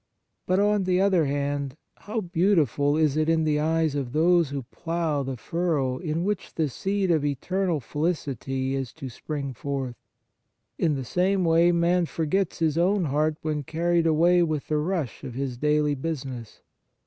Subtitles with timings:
[0.47, 4.63] But, on the other hand, how beautiful is it in the eyes of those who
[4.71, 9.97] plough the furrow in which the seed of eternal felicity is to spring forth!
[10.79, 15.23] In the same way, man forgets his own heart when carried away with the rush
[15.23, 16.61] of his daily business.